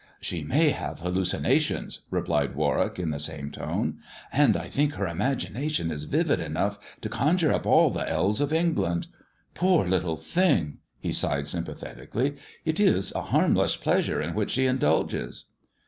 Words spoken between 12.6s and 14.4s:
"it is a harmless pleasure in